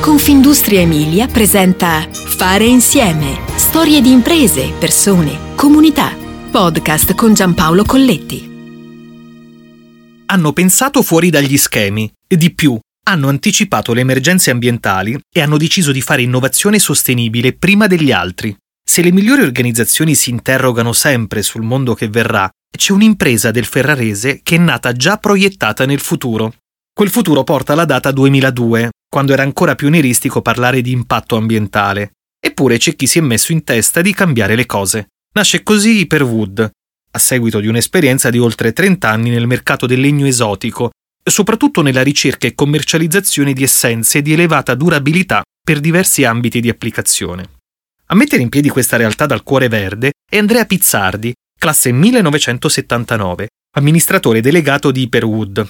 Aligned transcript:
Confindustria 0.00 0.80
Emilia 0.80 1.26
presenta 1.26 2.08
Fare 2.10 2.64
insieme. 2.64 3.38
Storie 3.56 4.00
di 4.00 4.10
imprese, 4.10 4.72
persone, 4.78 5.54
comunità. 5.54 6.16
Podcast 6.50 7.14
con 7.14 7.34
Giampaolo 7.34 7.84
Colletti. 7.84 8.48
Hanno 10.24 10.52
pensato 10.54 11.02
fuori 11.02 11.28
dagli 11.28 11.58
schemi 11.58 12.10
e 12.26 12.38
di 12.38 12.54
più, 12.54 12.78
hanno 13.08 13.28
anticipato 13.28 13.92
le 13.92 14.00
emergenze 14.00 14.50
ambientali 14.50 15.20
e 15.30 15.42
hanno 15.42 15.58
deciso 15.58 15.92
di 15.92 16.00
fare 16.00 16.22
innovazione 16.22 16.78
sostenibile 16.78 17.52
prima 17.52 17.86
degli 17.86 18.10
altri. 18.10 18.56
Se 18.82 19.02
le 19.02 19.12
migliori 19.12 19.42
organizzazioni 19.42 20.14
si 20.14 20.30
interrogano 20.30 20.94
sempre 20.94 21.42
sul 21.42 21.60
mondo 21.60 21.92
che 21.92 22.08
verrà, 22.08 22.48
c'è 22.74 22.92
un'impresa 22.92 23.50
del 23.50 23.66
Ferrarese 23.66 24.40
che 24.42 24.56
è 24.56 24.58
nata 24.58 24.92
già 24.92 25.18
proiettata 25.18 25.84
nel 25.84 26.00
futuro. 26.00 26.54
Quel 26.90 27.10
futuro 27.10 27.44
porta 27.44 27.74
la 27.74 27.84
data 27.84 28.10
2002, 28.10 28.90
quando 29.10 29.32
era 29.32 29.42
ancora 29.42 29.74
pionieristico 29.74 30.40
parlare 30.40 30.80
di 30.80 30.92
impatto 30.92 31.36
ambientale. 31.36 32.12
Eppure 32.40 32.78
c'è 32.78 32.94
chi 32.94 33.08
si 33.08 33.18
è 33.18 33.20
messo 33.20 33.50
in 33.50 33.64
testa 33.64 34.00
di 34.00 34.14
cambiare 34.14 34.54
le 34.54 34.66
cose. 34.66 35.08
Nasce 35.34 35.64
così 35.64 35.98
Hyperwood, 35.98 36.70
a 37.10 37.18
seguito 37.18 37.58
di 37.58 37.66
un'esperienza 37.66 38.30
di 38.30 38.38
oltre 38.38 38.72
30 38.72 39.08
anni 39.10 39.30
nel 39.30 39.48
mercato 39.48 39.86
del 39.86 40.00
legno 40.00 40.26
esotico, 40.26 40.92
soprattutto 41.22 41.82
nella 41.82 42.02
ricerca 42.02 42.46
e 42.46 42.54
commercializzazione 42.54 43.52
di 43.52 43.64
essenze 43.64 44.22
di 44.22 44.32
elevata 44.32 44.76
durabilità 44.76 45.42
per 45.60 45.80
diversi 45.80 46.24
ambiti 46.24 46.60
di 46.60 46.68
applicazione. 46.68 47.50
A 48.06 48.14
mettere 48.14 48.42
in 48.42 48.48
piedi 48.48 48.68
questa 48.68 48.96
realtà 48.96 49.26
dal 49.26 49.42
cuore 49.42 49.68
verde 49.68 50.12
è 50.28 50.38
Andrea 50.38 50.64
Pizzardi, 50.64 51.34
classe 51.58 51.90
1979, 51.90 53.48
amministratore 53.76 54.40
delegato 54.40 54.92
di 54.92 55.02
Hyperwood, 55.02 55.68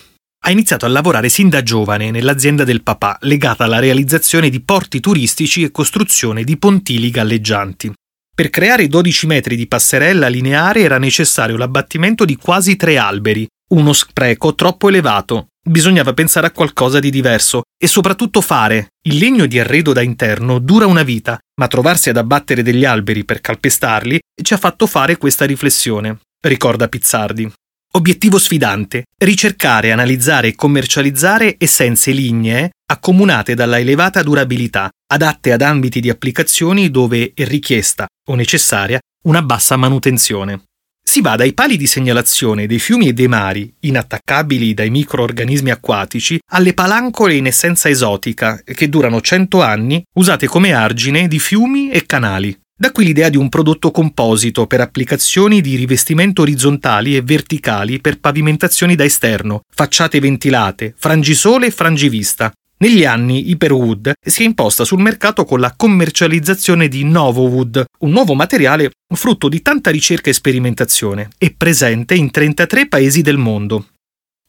ha 0.50 0.52
iniziato 0.52 0.84
a 0.84 0.88
lavorare 0.88 1.28
sin 1.28 1.48
da 1.48 1.62
giovane 1.62 2.10
nell'azienda 2.10 2.64
del 2.64 2.82
papà 2.82 3.16
legata 3.22 3.64
alla 3.64 3.78
realizzazione 3.78 4.50
di 4.50 4.60
porti 4.60 5.00
turistici 5.00 5.62
e 5.62 5.70
costruzione 5.70 6.44
di 6.44 6.58
pontili 6.58 7.10
galleggianti. 7.10 7.92
Per 8.34 8.50
creare 8.50 8.88
12 8.88 9.26
metri 9.26 9.54
di 9.54 9.68
passerella 9.68 10.28
lineare 10.28 10.80
era 10.80 10.98
necessario 10.98 11.56
l'abbattimento 11.56 12.24
di 12.24 12.36
quasi 12.36 12.76
tre 12.76 12.98
alberi, 12.98 13.46
uno 13.74 13.92
spreco 13.92 14.54
troppo 14.54 14.88
elevato. 14.88 15.46
Bisognava 15.62 16.14
pensare 16.14 16.46
a 16.46 16.52
qualcosa 16.52 17.00
di 17.00 17.10
diverso 17.10 17.62
e 17.78 17.86
soprattutto 17.86 18.40
fare. 18.40 18.88
Il 19.02 19.18
legno 19.18 19.46
di 19.46 19.58
arredo 19.58 19.92
da 19.92 20.00
interno 20.00 20.58
dura 20.58 20.86
una 20.86 21.02
vita, 21.02 21.38
ma 21.60 21.68
trovarsi 21.68 22.08
ad 22.08 22.16
abbattere 22.16 22.62
degli 22.62 22.84
alberi 22.84 23.24
per 23.24 23.40
calpestarli 23.40 24.18
ci 24.42 24.54
ha 24.54 24.56
fatto 24.56 24.86
fare 24.86 25.18
questa 25.18 25.44
riflessione, 25.44 26.18
ricorda 26.40 26.88
Pizzardi. 26.88 27.52
Obiettivo 27.92 28.38
sfidante: 28.38 29.06
ricercare, 29.18 29.90
analizzare 29.90 30.48
e 30.48 30.54
commercializzare 30.54 31.56
essenze 31.58 32.12
lignee 32.12 32.70
accomunate 32.86 33.54
dalla 33.54 33.80
elevata 33.80 34.22
durabilità, 34.22 34.90
adatte 35.12 35.50
ad 35.50 35.60
ambiti 35.60 36.00
di 36.00 36.08
applicazioni 36.08 36.88
dove 36.90 37.32
è 37.34 37.44
richiesta 37.44 38.06
o 38.28 38.36
necessaria 38.36 39.00
una 39.24 39.42
bassa 39.42 39.76
manutenzione. 39.76 40.62
Si 41.02 41.20
va 41.20 41.34
dai 41.34 41.52
pali 41.52 41.76
di 41.76 41.88
segnalazione 41.88 42.66
dei 42.66 42.78
fiumi 42.78 43.08
e 43.08 43.12
dei 43.12 43.26
mari, 43.26 43.74
inattaccabili 43.80 44.72
dai 44.72 44.90
microorganismi 44.90 45.70
acquatici, 45.70 46.38
alle 46.52 46.74
palancole 46.74 47.34
in 47.34 47.46
essenza 47.46 47.88
esotica, 47.88 48.62
che 48.62 48.88
durano 48.88 49.20
100 49.20 49.62
anni, 49.62 50.00
usate 50.14 50.46
come 50.46 50.72
argine 50.72 51.26
di 51.26 51.40
fiumi 51.40 51.90
e 51.90 52.06
canali. 52.06 52.56
Da 52.80 52.92
qui 52.92 53.04
l'idea 53.04 53.28
di 53.28 53.36
un 53.36 53.50
prodotto 53.50 53.90
composito 53.90 54.66
per 54.66 54.80
applicazioni 54.80 55.60
di 55.60 55.76
rivestimento 55.76 56.40
orizzontali 56.40 57.14
e 57.14 57.20
verticali 57.20 58.00
per 58.00 58.18
pavimentazioni 58.18 58.94
da 58.94 59.04
esterno, 59.04 59.64
facciate 59.70 60.18
ventilate, 60.18 60.94
frangisole 60.96 61.66
e 61.66 61.72
frangivista. 61.72 62.50
Negli 62.78 63.04
anni 63.04 63.50
Hyperwood 63.50 64.12
si 64.24 64.44
è 64.44 64.46
imposta 64.46 64.84
sul 64.84 65.02
mercato 65.02 65.44
con 65.44 65.60
la 65.60 65.74
commercializzazione 65.76 66.88
di 66.88 67.04
Novowood, 67.04 67.84
un 67.98 68.10
nuovo 68.12 68.32
materiale 68.32 68.92
frutto 69.14 69.50
di 69.50 69.60
tanta 69.60 69.90
ricerca 69.90 70.30
e 70.30 70.32
sperimentazione, 70.32 71.28
e 71.36 71.52
presente 71.54 72.14
in 72.14 72.30
33 72.30 72.88
paesi 72.88 73.20
del 73.20 73.36
mondo. 73.36 73.88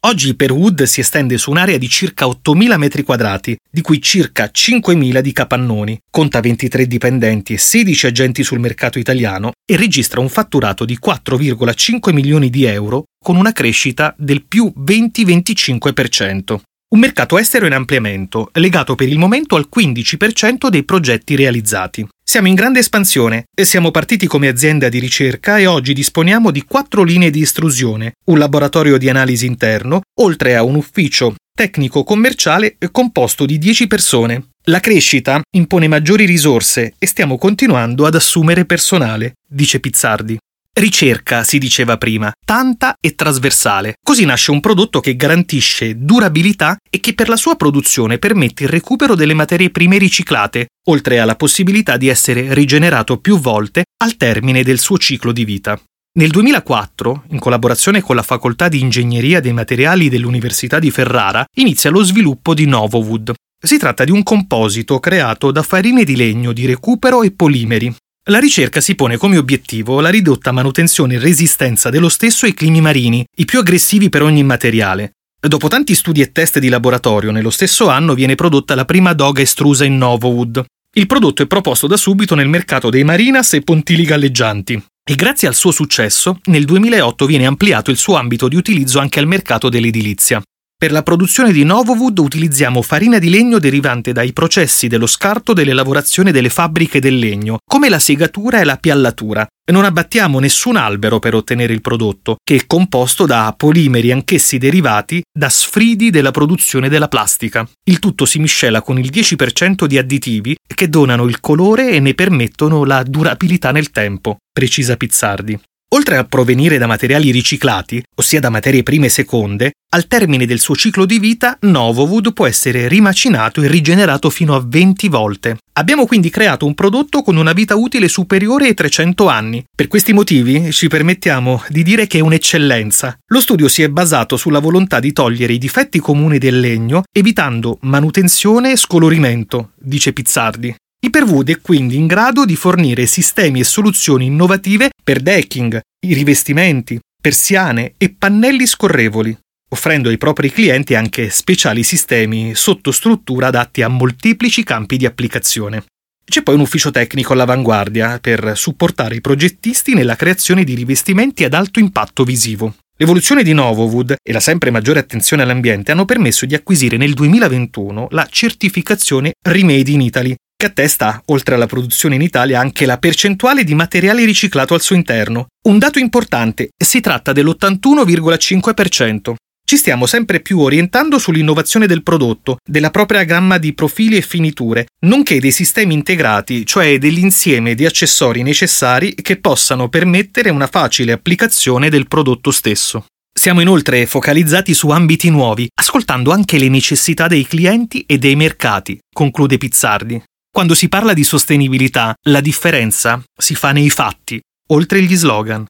Oggi 0.03 0.29
Hyperwood 0.29 0.81
si 0.83 0.99
estende 0.99 1.37
su 1.37 1.51
un'area 1.51 1.77
di 1.77 1.87
circa 1.87 2.25
8.000 2.25 2.79
m2, 2.79 3.55
di 3.69 3.81
cui 3.81 4.01
circa 4.01 4.49
5.000 4.51 5.19
di 5.19 5.31
capannoni, 5.31 5.99
conta 6.09 6.39
23 6.39 6.87
dipendenti 6.87 7.53
e 7.53 7.59
16 7.59 8.07
agenti 8.07 8.43
sul 8.43 8.57
mercato 8.57 8.97
italiano 8.97 9.51
e 9.63 9.77
registra 9.77 10.19
un 10.19 10.29
fatturato 10.29 10.85
di 10.85 10.97
4,5 10.99 12.13
milioni 12.13 12.49
di 12.49 12.65
euro 12.65 13.03
con 13.23 13.35
una 13.35 13.51
crescita 13.51 14.15
del 14.17 14.43
più 14.43 14.73
20-25%. 14.75 16.59
Un 16.93 16.99
mercato 16.99 17.37
estero 17.37 17.65
in 17.65 17.71
ampliamento, 17.71 18.49
legato 18.55 18.95
per 18.95 19.07
il 19.07 19.17
momento 19.17 19.55
al 19.55 19.69
15% 19.73 20.67
dei 20.67 20.83
progetti 20.83 21.37
realizzati. 21.37 22.05
Siamo 22.21 22.49
in 22.49 22.53
grande 22.53 22.79
espansione 22.79 23.45
e 23.55 23.63
siamo 23.63 23.91
partiti 23.91 24.27
come 24.27 24.49
azienda 24.49 24.89
di 24.89 24.99
ricerca 24.99 25.57
e 25.57 25.67
oggi 25.67 25.93
disponiamo 25.93 26.51
di 26.51 26.65
quattro 26.65 27.03
linee 27.03 27.29
di 27.29 27.43
estrusione, 27.43 28.15
un 28.25 28.37
laboratorio 28.37 28.97
di 28.97 29.07
analisi 29.07 29.45
interno, 29.45 30.01
oltre 30.19 30.57
a 30.57 30.63
un 30.63 30.75
ufficio 30.75 31.33
tecnico-commerciale 31.55 32.75
composto 32.91 33.45
di 33.45 33.57
10 33.57 33.87
persone. 33.87 34.47
La 34.65 34.81
crescita 34.81 35.39
impone 35.55 35.87
maggiori 35.87 36.25
risorse 36.25 36.95
e 36.99 37.07
stiamo 37.07 37.37
continuando 37.37 38.05
ad 38.05 38.15
assumere 38.15 38.65
personale, 38.65 39.35
dice 39.47 39.79
Pizzardi. 39.79 40.37
Ricerca, 40.73 41.43
si 41.43 41.57
diceva 41.57 41.97
prima, 41.97 42.31
tanta 42.45 42.95
e 43.01 43.13
trasversale. 43.13 43.95
Così 44.01 44.23
nasce 44.23 44.51
un 44.51 44.61
prodotto 44.61 45.01
che 45.01 45.17
garantisce 45.17 45.97
durabilità 45.97 46.77
e 46.89 47.01
che 47.01 47.13
per 47.13 47.27
la 47.27 47.35
sua 47.35 47.55
produzione 47.55 48.19
permette 48.19 48.63
il 48.63 48.69
recupero 48.69 49.13
delle 49.13 49.33
materie 49.33 49.69
prime 49.69 49.97
riciclate, 49.97 50.67
oltre 50.87 51.19
alla 51.19 51.35
possibilità 51.35 51.97
di 51.97 52.07
essere 52.07 52.53
rigenerato 52.53 53.19
più 53.19 53.37
volte 53.37 53.83
al 54.01 54.15
termine 54.15 54.63
del 54.63 54.79
suo 54.79 54.97
ciclo 54.97 55.33
di 55.33 55.43
vita. 55.43 55.77
Nel 56.13 56.29
2004, 56.29 57.25
in 57.31 57.39
collaborazione 57.39 58.01
con 58.01 58.15
la 58.15 58.23
Facoltà 58.23 58.69
di 58.69 58.79
Ingegneria 58.79 59.41
dei 59.41 59.53
Materiali 59.53 60.07
dell'Università 60.07 60.79
di 60.79 60.89
Ferrara, 60.89 61.45
inizia 61.57 61.89
lo 61.89 62.01
sviluppo 62.01 62.53
di 62.53 62.65
Novowood. 62.65 63.33
Si 63.61 63.77
tratta 63.77 64.05
di 64.05 64.11
un 64.11 64.23
composito 64.23 64.99
creato 64.99 65.51
da 65.51 65.63
farine 65.63 66.05
di 66.05 66.15
legno 66.15 66.53
di 66.53 66.65
recupero 66.65 67.23
e 67.23 67.31
polimeri, 67.31 67.93
la 68.25 68.37
ricerca 68.37 68.81
si 68.81 68.93
pone 68.93 69.17
come 69.17 69.37
obiettivo 69.37 69.99
la 69.99 70.09
ridotta 70.09 70.51
manutenzione 70.51 71.15
e 71.15 71.19
resistenza 71.19 71.89
dello 71.89 72.07
stesso 72.07 72.45
ai 72.45 72.53
climi 72.53 72.79
marini, 72.79 73.25
i 73.37 73.45
più 73.45 73.57
aggressivi 73.57 74.09
per 74.09 74.21
ogni 74.21 74.43
materiale. 74.43 75.13
Dopo 75.39 75.67
tanti 75.67 75.95
studi 75.95 76.21
e 76.21 76.31
test 76.31 76.59
di 76.59 76.69
laboratorio, 76.69 77.31
nello 77.31 77.49
stesso 77.49 77.89
anno 77.89 78.13
viene 78.13 78.35
prodotta 78.35 78.75
la 78.75 78.85
prima 78.85 79.13
doga 79.13 79.41
estrusa 79.41 79.85
in 79.85 79.97
Novowood. 79.97 80.63
Il 80.93 81.07
prodotto 81.07 81.41
è 81.41 81.47
proposto 81.47 81.87
da 81.87 81.97
subito 81.97 82.35
nel 82.35 82.47
mercato 82.47 82.91
dei 82.91 83.03
marinas 83.03 83.53
e 83.53 83.61
pontili 83.61 84.03
galleggianti. 84.03 84.81
E 85.03 85.15
grazie 85.15 85.47
al 85.47 85.55
suo 85.55 85.71
successo, 85.71 86.39
nel 86.43 86.65
2008 86.65 87.25
viene 87.25 87.47
ampliato 87.47 87.89
il 87.89 87.97
suo 87.97 88.17
ambito 88.17 88.47
di 88.47 88.55
utilizzo 88.55 88.99
anche 88.99 89.19
al 89.19 89.25
mercato 89.25 89.67
dell'edilizia. 89.67 90.39
Per 90.81 90.91
la 90.91 91.03
produzione 91.03 91.51
di 91.51 91.63
Novowood 91.63 92.17
utilizziamo 92.17 92.81
farina 92.81 93.19
di 93.19 93.29
legno 93.29 93.59
derivante 93.59 94.13
dai 94.13 94.33
processi 94.33 94.87
dello 94.87 95.05
scarto 95.05 95.53
delle 95.53 95.73
lavorazioni 95.73 96.31
delle 96.31 96.49
fabbriche 96.49 96.99
del 96.99 97.19
legno, 97.19 97.59
come 97.63 97.87
la 97.87 97.99
segatura 97.99 98.59
e 98.59 98.63
la 98.63 98.77
piallatura. 98.77 99.47
Non 99.71 99.85
abbattiamo 99.85 100.39
nessun 100.39 100.77
albero 100.77 101.19
per 101.19 101.35
ottenere 101.35 101.71
il 101.71 101.81
prodotto, 101.81 102.37
che 102.43 102.55
è 102.55 102.65
composto 102.65 103.27
da 103.27 103.53
polimeri 103.55 104.11
anch'essi 104.11 104.57
derivati 104.57 105.21
da 105.31 105.49
sfridi 105.49 106.09
della 106.09 106.31
produzione 106.31 106.89
della 106.89 107.07
plastica. 107.07 107.63
Il 107.83 107.99
tutto 107.99 108.25
si 108.25 108.39
miscela 108.39 108.81
con 108.81 108.97
il 108.97 109.11
10% 109.13 109.85
di 109.85 109.99
additivi 109.99 110.55
che 110.65 110.89
donano 110.89 111.25
il 111.25 111.39
colore 111.41 111.91
e 111.91 111.99
ne 111.99 112.15
permettono 112.15 112.85
la 112.85 113.03
durabilità 113.03 113.71
nel 113.71 113.91
tempo, 113.91 114.37
precisa 114.51 114.97
Pizzardi. 114.97 115.59
Oltre 115.93 116.15
a 116.15 116.23
provenire 116.23 116.77
da 116.77 116.87
materiali 116.87 117.31
riciclati, 117.31 118.01
ossia 118.15 118.39
da 118.39 118.49
materie 118.49 118.81
prime 118.81 119.09
seconde, 119.09 119.73
al 119.93 120.07
termine 120.07 120.45
del 120.45 120.61
suo 120.61 120.73
ciclo 120.73 121.03
di 121.05 121.19
vita 121.19 121.57
Novowood 121.59 122.31
può 122.31 122.47
essere 122.47 122.87
rimacinato 122.87 123.61
e 123.61 123.67
rigenerato 123.67 124.29
fino 124.29 124.55
a 124.55 124.63
20 124.65 125.09
volte. 125.09 125.57
Abbiamo 125.73 126.05
quindi 126.05 126.29
creato 126.29 126.65
un 126.65 126.75
prodotto 126.75 127.21
con 127.21 127.35
una 127.35 127.51
vita 127.51 127.75
utile 127.75 128.07
superiore 128.07 128.67
ai 128.67 128.73
300 128.73 129.27
anni. 129.27 129.65
Per 129.75 129.89
questi 129.89 130.13
motivi 130.13 130.71
ci 130.71 130.87
permettiamo 130.87 131.61
di 131.67 131.83
dire 131.83 132.07
che 132.07 132.19
è 132.19 132.21
un'eccellenza. 132.21 133.17
Lo 133.27 133.41
studio 133.41 133.67
si 133.67 133.83
è 133.83 133.89
basato 133.89 134.37
sulla 134.37 134.59
volontà 134.59 135.01
di 135.01 135.11
togliere 135.11 135.51
i 135.51 135.57
difetti 135.57 135.99
comuni 135.99 136.37
del 136.37 136.61
legno, 136.61 137.03
evitando 137.11 137.77
manutenzione 137.81 138.71
e 138.71 138.77
scolorimento, 138.77 139.71
dice 139.75 140.13
Pizzardi. 140.13 140.73
Hyperwood 141.03 141.49
è 141.49 141.59
quindi 141.59 141.95
in 141.95 142.05
grado 142.05 142.45
di 142.45 142.55
fornire 142.55 143.07
sistemi 143.07 143.59
e 143.59 143.63
soluzioni 143.63 144.25
innovative 144.25 144.91
per 145.03 145.19
decking, 145.19 145.81
i 146.03 146.13
rivestimenti, 146.13 146.99
persiane 147.21 147.93
e 147.97 148.15
pannelli 148.17 148.65
scorrevoli, 148.65 149.37
offrendo 149.69 150.09
ai 150.09 150.17
propri 150.17 150.51
clienti 150.51 150.95
anche 150.95 151.29
speciali 151.29 151.83
sistemi 151.83 152.55
sottostruttura 152.55 153.47
adatti 153.47 153.83
a 153.83 153.87
molteplici 153.87 154.63
campi 154.63 154.97
di 154.97 155.05
applicazione. 155.05 155.83
C'è 156.25 156.41
poi 156.41 156.55
un 156.55 156.61
ufficio 156.61 156.89
tecnico 156.89 157.33
all'avanguardia 157.33 158.19
per 158.19 158.53
supportare 158.55 159.15
i 159.15 159.21
progettisti 159.21 159.93
nella 159.93 160.15
creazione 160.15 160.63
di 160.63 160.73
rivestimenti 160.73 161.43
ad 161.43 161.53
alto 161.53 161.79
impatto 161.79 162.23
visivo. 162.23 162.73
L'evoluzione 162.97 163.43
di 163.43 163.53
Novowood 163.53 164.15
e 164.23 164.31
la 164.31 164.39
sempre 164.39 164.71
maggiore 164.71 164.99
attenzione 164.99 165.43
all'ambiente 165.43 165.91
hanno 165.91 166.05
permesso 166.05 166.45
di 166.45 166.55
acquisire 166.55 166.97
nel 166.97 167.13
2021 167.13 168.07
la 168.11 168.27
certificazione 168.29 169.33
Remade 169.43 169.91
in 169.91 170.01
Italy, 170.01 170.35
che 170.61 170.67
attesta, 170.67 171.23
oltre 171.25 171.55
alla 171.55 171.65
produzione 171.65 172.13
in 172.13 172.21
Italia, 172.21 172.59
anche 172.59 172.85
la 172.85 172.99
percentuale 172.99 173.63
di 173.63 173.73
materiale 173.73 174.25
riciclato 174.25 174.75
al 174.75 174.81
suo 174.81 174.95
interno. 174.95 175.47
Un 175.67 175.79
dato 175.79 175.97
importante, 175.97 176.69
si 176.77 176.99
tratta 176.99 177.31
dell'81,5%. 177.31 179.33
Ci 179.65 179.77
stiamo 179.77 180.05
sempre 180.05 180.39
più 180.39 180.59
orientando 180.59 181.17
sull'innovazione 181.17 181.87
del 181.87 182.03
prodotto, 182.03 182.57
della 182.63 182.91
propria 182.91 183.23
gamma 183.23 183.57
di 183.57 183.73
profili 183.73 184.17
e 184.17 184.21
finiture, 184.21 184.85
nonché 185.05 185.39
dei 185.39 185.51
sistemi 185.51 185.95
integrati, 185.95 186.63
cioè 186.63 186.99
dell'insieme 186.99 187.73
di 187.73 187.87
accessori 187.87 188.43
necessari 188.43 189.15
che 189.15 189.37
possano 189.37 189.89
permettere 189.89 190.51
una 190.51 190.67
facile 190.67 191.11
applicazione 191.11 191.89
del 191.89 192.07
prodotto 192.07 192.51
stesso. 192.51 193.05
Siamo 193.33 193.61
inoltre 193.61 194.05
focalizzati 194.05 194.75
su 194.75 194.89
ambiti 194.89 195.31
nuovi, 195.31 195.67
ascoltando 195.73 196.31
anche 196.31 196.59
le 196.59 196.69
necessità 196.69 197.27
dei 197.27 197.47
clienti 197.47 198.03
e 198.05 198.19
dei 198.19 198.35
mercati, 198.35 198.99
conclude 199.11 199.57
Pizzardi. 199.57 200.21
Quando 200.53 200.75
si 200.75 200.89
parla 200.89 201.13
di 201.13 201.23
sostenibilità, 201.23 202.13
la 202.23 202.41
differenza 202.41 203.23
si 203.33 203.55
fa 203.55 203.71
nei 203.71 203.89
fatti, 203.89 204.37
oltre 204.71 205.01
gli 205.01 205.15
slogan. 205.15 205.65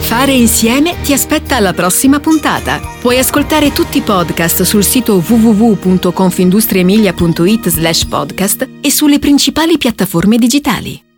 Fare 0.00 0.32
insieme 0.32 0.98
ti 1.02 1.12
aspetta 1.12 1.56
alla 1.56 1.74
prossima 1.74 2.18
puntata. 2.18 2.80
Puoi 2.98 3.18
ascoltare 3.18 3.72
tutti 3.72 3.98
i 3.98 4.02
podcast 4.02 4.62
sul 4.62 4.84
sito 4.84 5.16
www.confindustriemilia.it 5.16 7.68
slash 7.68 8.06
podcast 8.06 8.66
e 8.80 8.90
sulle 8.90 9.18
principali 9.18 9.76
piattaforme 9.76 10.38
digitali. 10.38 11.11